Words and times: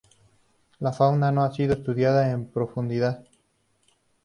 La 0.79 0.91
fauna 0.91 1.31
no 1.31 1.43
ha 1.43 1.53
sido 1.53 1.75
estudiada 1.75 2.31
en 2.31 2.47
profundidad. 2.47 3.23